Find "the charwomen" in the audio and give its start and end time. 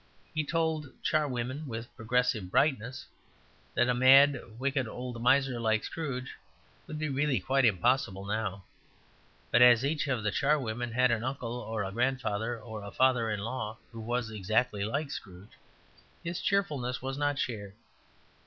0.85-1.67, 10.23-10.91